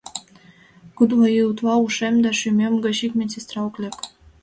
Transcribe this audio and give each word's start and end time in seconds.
Кудло 0.95 1.25
ий 1.39 1.47
утла 1.49 1.73
ушем 1.85 2.15
да 2.23 2.31
шӱмем 2.39 2.73
гыч 2.85 2.97
ик 3.05 3.13
медсестра 3.17 3.59
ок 3.67 3.75
лек. 3.81 3.97